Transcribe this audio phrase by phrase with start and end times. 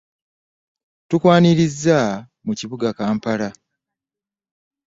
[1.09, 1.99] Tukwaniriza
[2.45, 3.49] mu kibuga Kampala.